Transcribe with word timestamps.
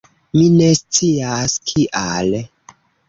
Mi 0.37 0.45
ne 0.53 0.69
scias 0.79 1.59
kial. 1.73 2.33